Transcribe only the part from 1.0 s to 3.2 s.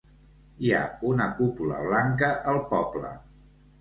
una cúpula blanca al poble.